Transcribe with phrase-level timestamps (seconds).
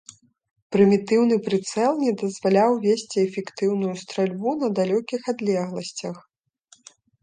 [0.75, 6.15] Прымітыўны прыцэл не дазваляў весці эфектыўную стральбу на далёкіх адлегласцях.